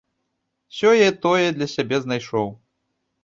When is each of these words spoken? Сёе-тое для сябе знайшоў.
Сёе-тое 0.77 1.47
для 1.59 1.67
сябе 1.75 1.97
знайшоў. 2.05 2.47